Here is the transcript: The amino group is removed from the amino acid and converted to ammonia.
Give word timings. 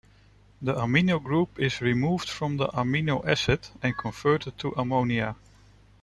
The 0.63 0.73
amino 0.73 1.21
group 1.23 1.59
is 1.59 1.79
removed 1.79 2.27
from 2.27 2.57
the 2.57 2.69
amino 2.69 3.23
acid 3.23 3.67
and 3.83 3.95
converted 3.95 4.57
to 4.57 4.69
ammonia. 4.75 5.35